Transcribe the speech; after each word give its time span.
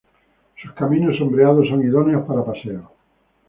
Sus 0.59 0.73
caminos 0.73 1.15
sombreados 1.19 1.67
son 1.69 1.83
idóneos 1.83 2.25
para 2.25 2.43
paseos. 2.43 2.85